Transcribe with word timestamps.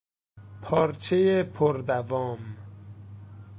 پارچهی 0.61 1.43
پردوام 1.43 2.39